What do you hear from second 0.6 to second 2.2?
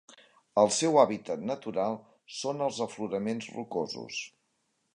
El seu hàbitat natural